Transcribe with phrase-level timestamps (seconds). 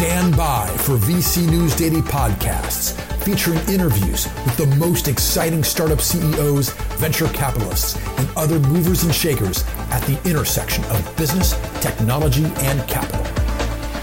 [0.00, 6.70] Stand by for VC News Daily podcasts featuring interviews with the most exciting startup CEOs,
[6.96, 11.52] venture capitalists, and other movers and shakers at the intersection of business,
[11.82, 13.39] technology, and capital.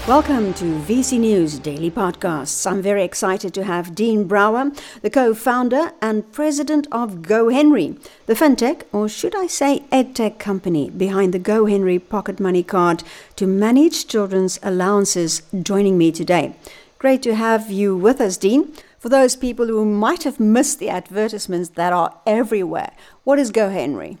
[0.08, 2.66] Welcome to VC News Daily Podcasts.
[2.66, 8.32] I'm very excited to have Dean Brower, the co founder and president of GoHenry, the
[8.32, 13.04] fintech, or should I say edtech company behind the GoHenry pocket money card
[13.36, 16.56] to manage children's allowances, joining me today.
[16.98, 18.72] Great to have you with us, Dean.
[18.98, 22.92] For those people who might have missed the advertisements that are everywhere,
[23.24, 24.16] what is GoHenry?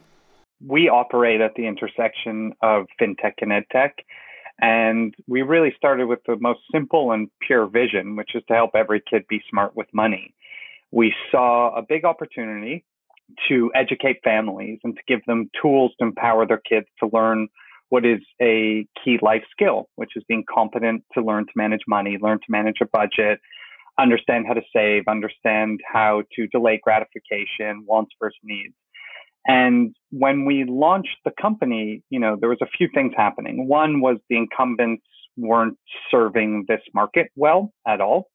[0.60, 3.92] We operate at the intersection of fintech and edtech
[4.60, 8.70] and we really started with the most simple and pure vision, which is to help
[8.74, 10.34] every kid be smart with money.
[10.90, 12.84] We saw a big opportunity
[13.48, 17.48] to educate families and to give them tools to empower their kids to learn
[17.90, 22.18] what is a key life skill, which is being competent to learn to manage money,
[22.20, 23.40] learn to manage a budget,
[23.98, 28.74] understand how to save, understand how to delay gratification, wants versus needs.
[29.48, 33.66] And when we launched the company, you know, there was a few things happening.
[33.66, 35.02] One was the incumbents
[35.38, 35.78] weren't
[36.10, 38.28] serving this market well at all.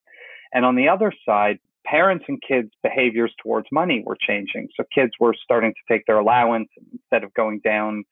[0.53, 4.69] And on the other side, parents and kids' behaviors towards money were changing.
[4.75, 8.05] So kids were starting to take their allowance instead of going down,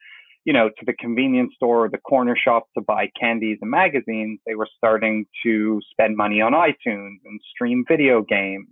[0.45, 4.39] you know, to the convenience store or the corner shop to buy candies and magazines.
[4.45, 8.67] They were starting to spend money on iTunes and stream video games.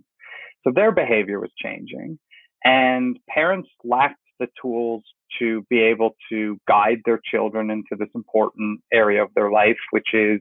[0.64, 2.18] So their behavior was changing.
[2.64, 5.02] And parents lacked the tools
[5.38, 10.08] to be able to guide their children into this important area of their life, which
[10.12, 10.40] is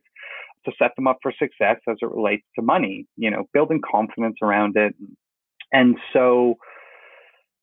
[0.66, 4.38] to set them up for success as it relates to money, you know, building confidence
[4.42, 4.94] around it.
[5.72, 6.56] And so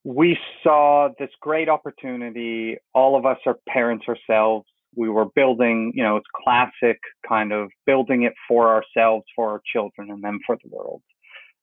[0.04, 2.76] we saw this great opportunity.
[2.94, 4.66] All of us are parents ourselves.
[4.94, 6.98] We were building, you know, it's classic
[7.28, 11.02] kind of building it for ourselves, for our children, and then for the world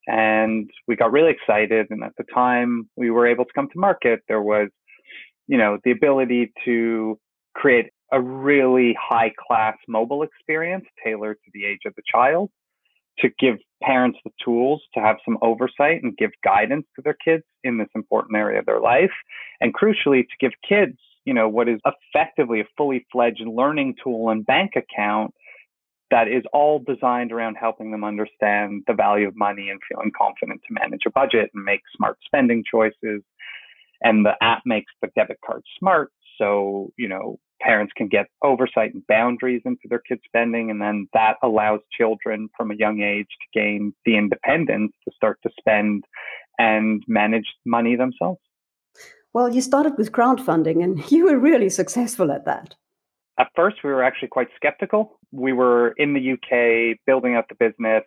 [0.08, 1.88] and we got really excited.
[1.90, 4.70] And at the time we were able to come to market, there was,
[5.48, 7.20] you know, the ability to
[7.56, 12.50] create a really high class mobile experience tailored to the age of the child,
[13.20, 17.44] to give parents the tools to have some oversight and give guidance to their kids
[17.64, 19.12] in this important area of their life,
[19.62, 24.30] and crucially to give kids, you know, what is effectively a fully fledged learning tool
[24.30, 25.34] and bank account
[26.14, 30.62] that is all designed around helping them understand the value of money and feeling confident
[30.62, 33.24] to manage a budget and make smart spending choices.
[34.04, 36.12] And the app makes the debit card smart.
[36.38, 40.70] So, you know, parents can get oversight and boundaries into their kids' spending.
[40.70, 45.40] And then that allows children from a young age to gain the independence to start
[45.42, 46.04] to spend
[46.60, 48.40] and manage money themselves.
[49.34, 52.76] Well, you started with crowdfunding and you were really successful at that.
[53.40, 55.20] At first, we were actually quite skeptical.
[55.32, 58.04] We were in the UK building out the business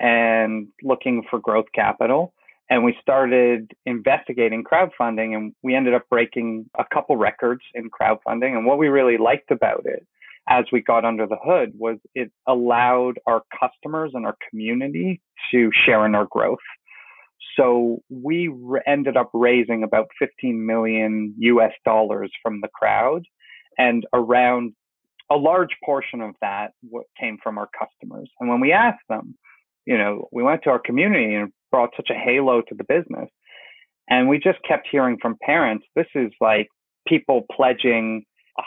[0.00, 2.32] and looking for growth capital.
[2.68, 8.56] And we started investigating crowdfunding, and we ended up breaking a couple records in crowdfunding.
[8.56, 10.04] And what we really liked about it
[10.48, 15.20] as we got under the hood was it allowed our customers and our community
[15.52, 16.58] to share in our growth.
[17.56, 18.52] So we
[18.86, 23.24] ended up raising about 15 million US dollars from the crowd
[23.78, 24.72] and around
[25.30, 26.72] a large portion of that
[27.18, 28.30] came from our customers.
[28.40, 29.34] And when we asked them,
[29.84, 33.28] you know, we went to our community and brought such a halo to the business.
[34.08, 36.68] And we just kept hearing from parents, this is like
[37.08, 38.24] people pledging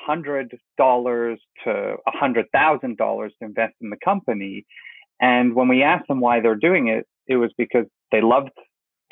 [0.10, 4.66] $100 to $100,000 to invest in the company.
[5.22, 8.52] And when we asked them why they're doing it, it was because they loved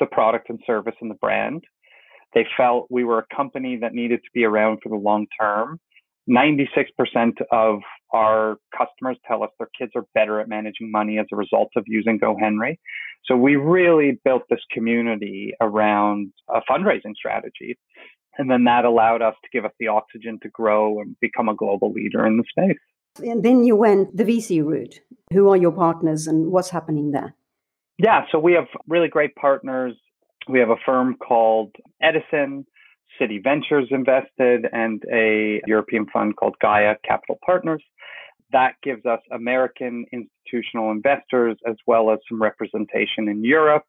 [0.00, 1.64] the product and service and the brand.
[2.34, 5.80] They felt we were a company that needed to be around for the long term.
[6.28, 7.80] 96% of
[8.12, 11.84] our customers tell us their kids are better at managing money as a result of
[11.86, 12.78] using GoHenry.
[13.24, 17.78] So we really built this community around a fundraising strategy.
[18.36, 21.54] And then that allowed us to give us the oxygen to grow and become a
[21.54, 22.78] global leader in the space.
[23.26, 25.00] And then you went the VC route.
[25.32, 27.34] Who are your partners and what's happening there?
[27.98, 29.94] Yeah, so we have really great partners.
[30.48, 32.64] We have a firm called Edison
[33.20, 37.82] Citi Ventures invested and a European fund called Gaia Capital Partners.
[38.52, 43.84] That gives us American institutional investors as well as some representation in Europe.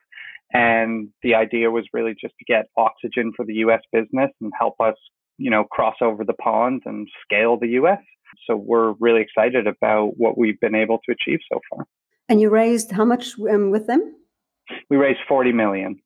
[0.51, 4.75] And the idea was really just to get oxygen for the US business and help
[4.79, 4.95] us,
[5.37, 8.01] you know, cross over the pond and scale the US.
[8.47, 11.85] So we're really excited about what we've been able to achieve so far.
[12.27, 14.15] And you raised how much um, with them?
[14.89, 15.99] We raised 40 million.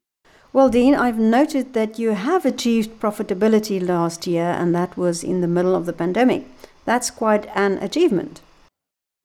[0.54, 5.42] Well, Dean, I've noted that you have achieved profitability last year, and that was in
[5.42, 6.46] the middle of the pandemic.
[6.86, 8.40] That's quite an achievement.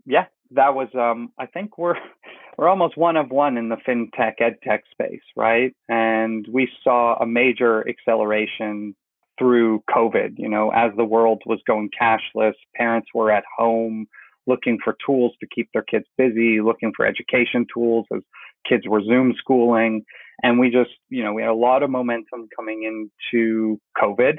[0.07, 1.97] Yeah, that was um, I think we're
[2.57, 5.77] we're almost one of one in the fintech edtech space, right?
[5.91, 8.97] And we saw a major acceleration
[9.39, 10.39] through COVID.
[10.39, 14.07] You know, as the world was going cashless, parents were at home
[14.47, 18.23] looking for tools to keep their kids busy, looking for education tools as
[18.67, 20.07] kids were Zoom schooling.
[20.43, 24.39] And we just, you know, we had a lot of momentum coming into COVID.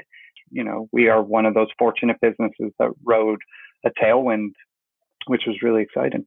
[0.50, 3.40] You know, we are one of those fortunate businesses that rode
[3.84, 4.52] a tailwind,
[5.26, 6.26] which was really exciting.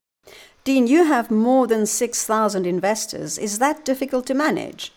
[0.64, 3.38] Dean, you have more than 6,000 investors.
[3.38, 4.92] Is that difficult to manage?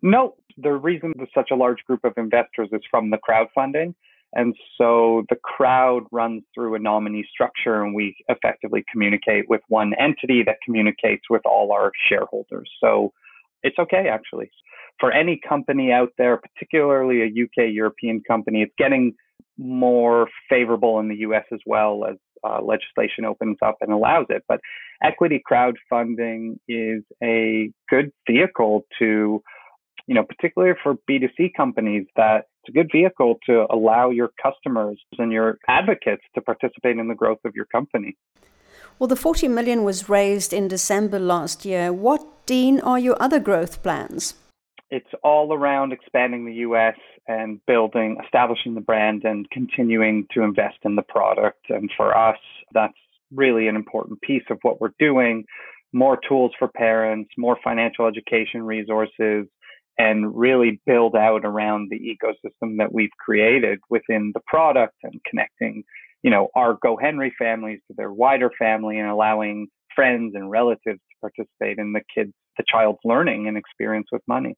[0.00, 0.34] No.
[0.58, 3.94] The reason there's such a large group of investors is from the crowdfunding.
[4.34, 9.94] And so the crowd runs through a nominee structure, and we effectively communicate with one
[9.98, 12.70] entity that communicates with all our shareholders.
[12.82, 13.12] So
[13.62, 14.50] it's okay, actually.
[15.00, 19.14] For any company out there, particularly a UK European company, it's getting
[19.58, 24.42] more favorable in the US as well as uh, legislation opens up and allows it.
[24.48, 24.60] But
[25.02, 29.42] equity crowdfunding is a good vehicle to
[30.06, 35.00] you know, particularly for B2C companies, that it's a good vehicle to allow your customers
[35.18, 38.16] and your advocates to participate in the growth of your company.
[38.98, 41.92] Well, the 40 million was raised in December last year.
[41.92, 44.34] What, Dean, are your other growth plans?
[44.90, 46.96] It's all around expanding the US
[47.28, 51.70] and building, establishing the brand and continuing to invest in the product.
[51.70, 52.38] And for us,
[52.74, 52.92] that's
[53.32, 55.44] really an important piece of what we're doing.
[55.92, 59.46] More tools for parents, more financial education resources,
[59.98, 65.84] and really build out around the ecosystem that we've created within the product and connecting,
[66.22, 71.78] you know, our GoHenry families to their wider family and allowing friends and relatives participate
[71.78, 74.54] in the kids, the child's learning and experience with money.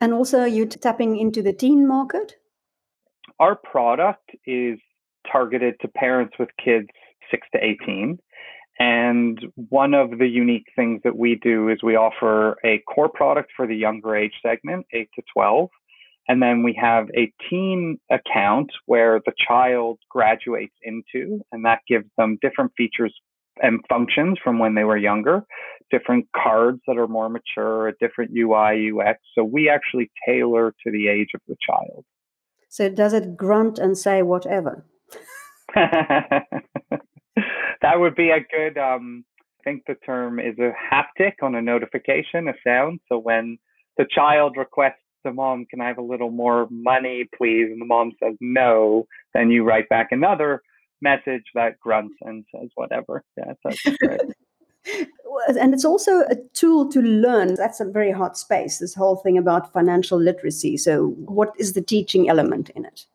[0.00, 2.36] And also, you tapping into the teen market?
[3.40, 4.78] Our product is
[5.30, 6.88] targeted to parents with kids
[7.30, 8.18] 6 to 18
[8.78, 9.38] and
[9.68, 13.66] one of the unique things that we do is we offer a core product for
[13.66, 15.68] the younger age segment, 8 to 12.
[16.28, 22.06] And then we have a teen account where the child graduates into, and that gives
[22.16, 23.14] them different features
[23.60, 25.44] and functions from when they were younger,
[25.90, 29.20] different cards that are more mature, a different UI, UX.
[29.34, 32.04] So we actually tailor to the age of the child.
[32.68, 34.86] So does it grunt and say whatever?
[35.74, 36.46] that
[37.94, 38.78] would be a good.
[38.78, 39.24] Um,
[39.60, 43.00] I think the term is a haptic on a notification, a sound.
[43.08, 43.58] So when
[43.96, 47.86] the child requests the mom, "Can I have a little more money, please?" and the
[47.86, 50.62] mom says no, then you write back another
[51.02, 53.24] message that grunts and says whatever.
[53.36, 54.20] Yeah, that's great.
[55.48, 57.54] and it's also a tool to learn.
[57.54, 60.76] That's a very hot space, this whole thing about financial literacy.
[60.76, 63.06] So, what is the teaching element in it?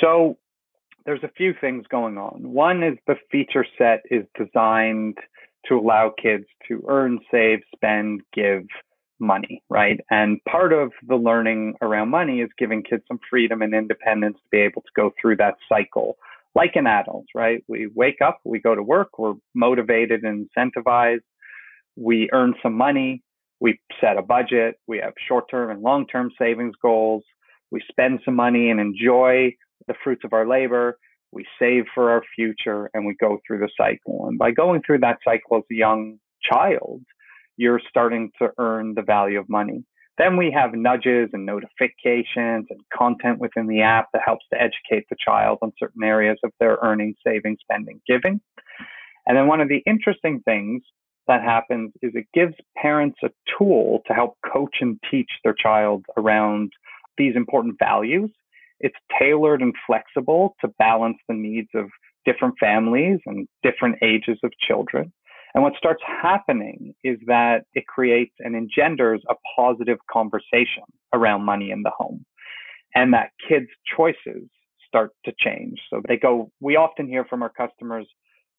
[0.00, 0.36] So,
[1.04, 2.52] there's a few things going on.
[2.52, 5.18] One is the feature set is designed
[5.66, 8.64] to allow kids to earn, save, spend, give
[9.18, 10.00] money, right?
[10.10, 14.48] And part of the learning around money is giving kids some freedom and independence to
[14.50, 16.18] be able to go through that cycle
[16.58, 17.62] like an adult, right?
[17.68, 21.28] We wake up, we go to work, we're motivated and incentivized,
[21.94, 23.22] we earn some money,
[23.60, 27.22] we set a budget, we have short term and long term savings goals,
[27.70, 29.54] we spend some money and enjoy
[29.86, 30.98] the fruits of our labor,
[31.30, 34.26] we save for our future, and we go through the cycle.
[34.26, 37.02] And by going through that cycle as a young child,
[37.56, 39.84] you're starting to earn the value of money.
[40.18, 45.06] Then we have nudges and notifications and content within the app that helps to educate
[45.08, 48.40] the child on certain areas of their earning, saving, spending, giving.
[49.26, 50.82] And then one of the interesting things
[51.28, 56.04] that happens is it gives parents a tool to help coach and teach their child
[56.16, 56.72] around
[57.16, 58.30] these important values
[58.80, 61.86] it's tailored and flexible to balance the needs of
[62.24, 65.12] different families and different ages of children.
[65.54, 71.70] And what starts happening is that it creates and engenders a positive conversation around money
[71.70, 72.24] in the home
[72.94, 74.48] and that kids' choices
[74.86, 75.80] start to change.
[75.90, 78.06] So they go, we often hear from our customers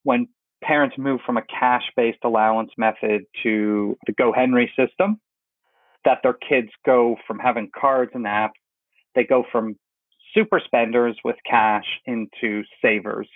[0.04, 0.28] when
[0.64, 5.20] parents move from a cash based allowance method to the GoHenry system,
[6.06, 8.52] that their kids go from having cards and apps,
[9.16, 9.76] they go from
[10.34, 13.28] super spenders with cash into savers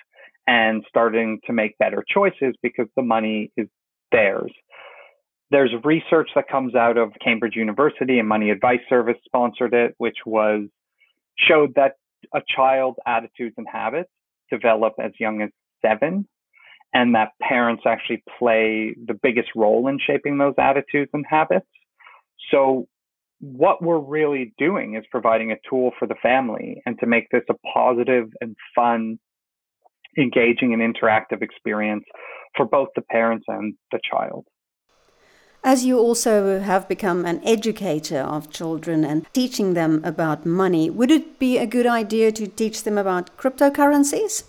[0.47, 3.67] and starting to make better choices because the money is
[4.11, 4.51] theirs.
[5.51, 10.17] There's research that comes out of Cambridge University and Money Advice Service sponsored it, which
[10.25, 10.63] was
[11.37, 11.93] showed that
[12.33, 14.09] a child's attitudes and habits
[14.51, 15.49] develop as young as
[15.85, 16.27] seven,
[16.93, 21.67] and that parents actually play the biggest role in shaping those attitudes and habits.
[22.51, 22.87] So
[23.39, 27.43] what we're really doing is providing a tool for the family and to make this
[27.49, 29.19] a positive and fun
[30.17, 32.05] engaging and interactive experience
[32.55, 34.45] for both the parents and the child.
[35.65, 41.09] As you also have become an educator of children and teaching them about money, would
[41.09, 44.43] it be a good idea to teach them about cryptocurrencies?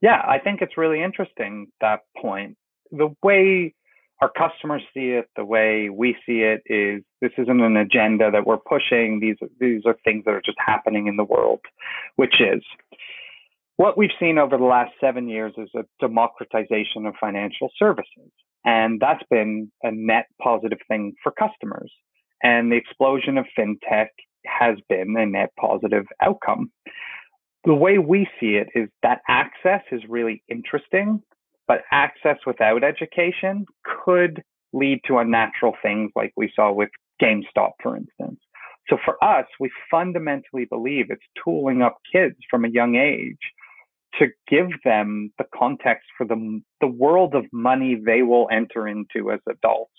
[0.00, 2.56] Yeah, I think it's really interesting that point.
[2.90, 3.74] The way
[4.20, 8.46] our customers see it, the way we see it is this isn't an agenda that
[8.46, 9.20] we're pushing.
[9.20, 11.60] These these are things that are just happening in the world,
[12.16, 12.62] which is
[13.76, 18.30] what we've seen over the last seven years is a democratization of financial services.
[18.64, 21.92] And that's been a net positive thing for customers.
[22.42, 24.08] And the explosion of fintech
[24.46, 26.70] has been a net positive outcome.
[27.64, 31.22] The way we see it is that access is really interesting,
[31.66, 33.66] but access without education
[34.04, 34.42] could
[34.72, 36.90] lead to unnatural things like we saw with
[37.20, 38.40] GameStop, for instance.
[38.88, 43.38] So for us, we fundamentally believe it's tooling up kids from a young age
[44.18, 49.30] to give them the context for the, the world of money they will enter into
[49.30, 49.92] as adults.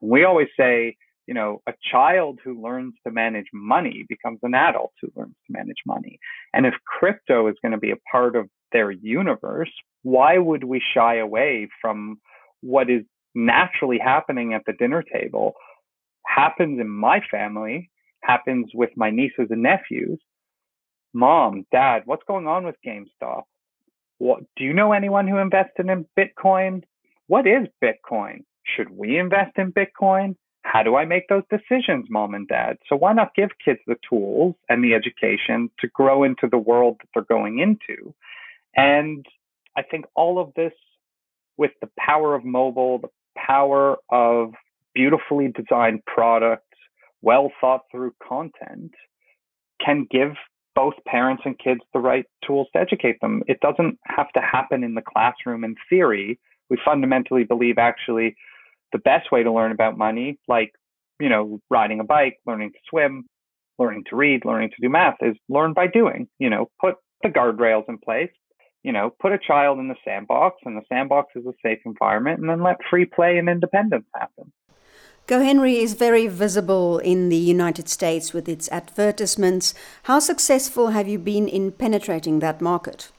[0.00, 0.96] And we always say,
[1.26, 5.52] you know, a child who learns to manage money becomes an adult who learns to
[5.52, 6.18] manage money.
[6.54, 9.70] And if crypto is going to be a part of their universe,
[10.02, 12.18] why would we shy away from
[12.60, 13.02] what is
[13.34, 15.52] naturally happening at the dinner table?
[16.26, 17.90] Happens in my family,
[18.22, 20.18] happens with my nieces and nephews,
[21.12, 23.42] mom, dad, what's going on with GameStop?
[24.18, 26.82] What do you know anyone who invested in Bitcoin?
[27.28, 28.44] What is Bitcoin?
[28.64, 30.36] Should we invest in Bitcoin?
[30.62, 32.76] How do I make those decisions, mom and dad?
[32.88, 36.96] So why not give kids the tools and the education to grow into the world
[37.00, 38.14] that they're going into?
[38.76, 39.24] And
[39.76, 40.72] I think all of this
[41.56, 44.52] with the power of mobile, the power of
[44.94, 46.64] beautifully designed products,
[47.22, 48.92] well thought through content
[49.84, 50.32] can give
[50.78, 53.42] both parents and kids the right tools to educate them.
[53.48, 56.38] It doesn't have to happen in the classroom in theory.
[56.70, 58.36] We fundamentally believe actually
[58.92, 60.70] the best way to learn about money, like,
[61.18, 63.26] you know, riding a bike, learning to swim,
[63.80, 66.28] learning to read, learning to do math, is learn by doing.
[66.38, 66.94] You know, put
[67.24, 68.30] the guardrails in place,
[68.84, 72.38] you know, put a child in the sandbox, and the sandbox is a safe environment,
[72.38, 74.52] and then let free play and independence happen.
[75.28, 79.74] GoHenry is very visible in the United States with its advertisements.
[80.04, 83.12] How successful have you been in penetrating that market?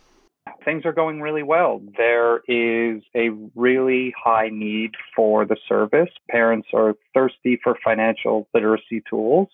[0.65, 1.83] Things are going really well.
[1.97, 6.09] There is a really high need for the service.
[6.31, 9.49] Parents are thirsty for financial literacy tools,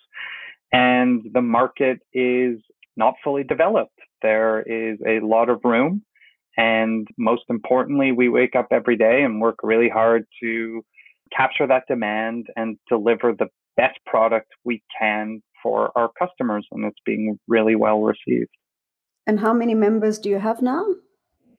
[0.72, 2.58] and the market is
[2.96, 3.98] not fully developed.
[4.22, 6.02] There is a lot of room.
[6.56, 10.82] And most importantly, we wake up every day and work really hard to
[11.36, 16.66] capture that demand and deliver the best product we can for our customers.
[16.72, 18.50] And it's being really well received.
[19.26, 20.84] And how many members do you have now?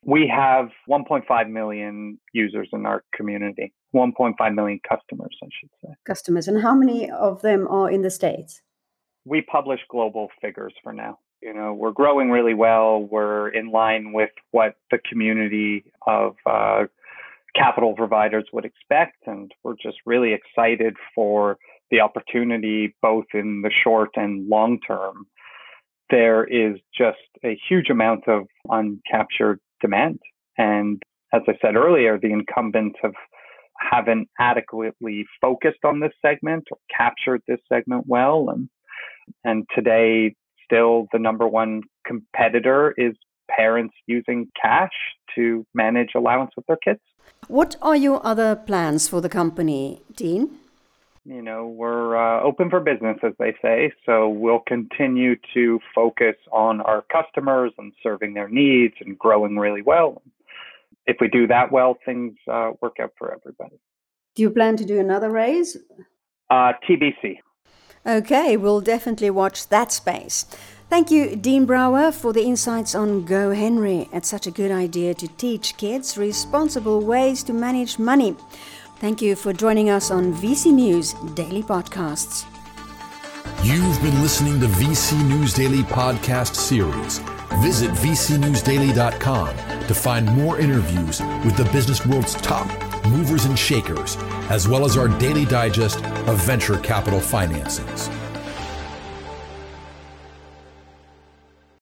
[0.03, 5.93] We have 1.5 million users in our community, 1.5 million customers, I should say.
[6.05, 6.47] Customers.
[6.47, 8.61] And how many of them are in the States?
[9.25, 11.19] We publish global figures for now.
[11.41, 13.01] You know, we're growing really well.
[13.01, 16.85] We're in line with what the community of uh,
[17.57, 19.15] capital providers would expect.
[19.25, 21.57] And we're just really excited for
[21.91, 25.25] the opportunity, both in the short and long term.
[26.09, 30.19] There is just a huge amount of uncaptured demand.
[30.57, 31.01] And
[31.33, 33.13] as I said earlier, the incumbents have
[33.79, 38.49] haven't adequately focused on this segment or captured this segment well.
[38.49, 38.69] And
[39.43, 43.13] and today still the number one competitor is
[43.49, 44.91] parents using cash
[45.35, 46.99] to manage allowance with their kids.
[47.47, 50.57] What are your other plans for the company, Dean?
[51.25, 53.91] You know, we're uh, open for business, as they say.
[54.05, 59.81] So we'll continue to focus on our customers and serving their needs and growing really
[59.81, 60.21] well.
[61.05, 63.77] If we do that well, things uh, work out for everybody.
[64.35, 65.77] Do you plan to do another raise?
[66.49, 67.39] Uh, TBC.
[68.05, 70.45] Okay, we'll definitely watch that space.
[70.89, 74.07] Thank you, Dean Brower, for the insights on Go Henry.
[74.13, 78.37] It's such a good idea to teach kids responsible ways to manage money.
[78.99, 82.45] Thank you for joining us on VC News Daily Podcasts.
[83.63, 87.19] You've been listening to VC News Daily Podcast Series.
[87.61, 89.55] Visit vcnewsdaily.com
[89.87, 92.67] to find more interviews with the business world's top
[93.07, 94.15] movers and shakers,
[94.49, 98.13] as well as our daily digest of venture capital financings.